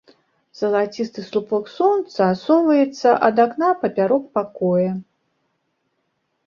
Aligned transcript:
Залацісты 0.59 1.25
слупок 1.27 1.69
сонца 1.75 2.23
соваецца 2.45 3.09
ад 3.29 3.35
акна 3.45 3.69
папярок 3.85 4.23
пакоя. 4.41 4.91